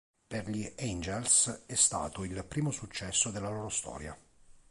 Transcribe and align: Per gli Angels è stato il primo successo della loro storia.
Per 0.25 0.49
gli 0.49 0.67
Angels 0.79 1.61
è 1.67 1.75
stato 1.75 2.23
il 2.23 2.43
primo 2.45 2.71
successo 2.71 3.29
della 3.29 3.49
loro 3.49 3.69
storia. 3.69 4.17